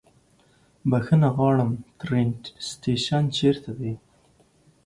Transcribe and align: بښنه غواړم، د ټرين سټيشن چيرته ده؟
بښنه 0.89 1.27
غواړم، 1.35 1.71
د 1.73 1.79
ټرين 1.99 2.29
سټيشن 2.69 3.23
چيرته 3.37 3.71
ده؟ 3.79 3.91